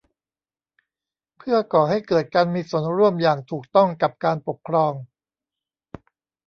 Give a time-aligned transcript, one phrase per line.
[1.37, 4.93] เพื่อก่อให้เกิดการมีส่วนร่วมอย่างถูกต้องกับการปกครอง